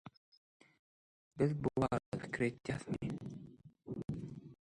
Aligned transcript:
Biz 1.41 1.51
bu 1.63 1.69
barada 1.81 2.23
pikir 2.23 2.45
edýäsmi? 2.47 3.13